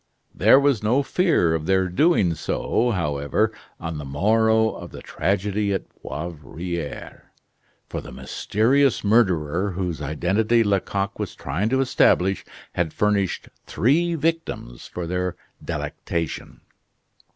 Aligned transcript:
There 0.33 0.59
was 0.59 0.81
no 0.81 1.03
fear 1.03 1.53
of 1.53 1.67
their 1.67 1.87
doing 1.87 2.33
so, 2.33 2.89
however, 2.89 3.51
on 3.79 3.99
the 3.99 4.03
morrow 4.03 4.69
of 4.71 4.89
the 4.89 5.03
tragedy 5.03 5.71
at 5.73 5.83
Poivriere, 6.01 7.25
for 7.87 8.01
the 8.01 8.11
mysterious 8.11 9.03
murderer 9.03 9.73
whose 9.73 10.01
identity 10.01 10.63
Lecoq 10.63 11.19
was 11.19 11.35
trying 11.35 11.69
to 11.69 11.81
establish 11.81 12.43
had 12.73 12.93
furnished 12.93 13.49
three 13.67 14.15
victims 14.15 14.87
for 14.87 15.05
their 15.05 15.35
delectation. 15.63 16.61